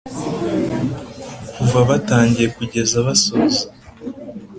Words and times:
kuva 1.55 1.79
batangiye 1.89 2.47
kugeza 2.57 2.95
basoza 3.07 3.63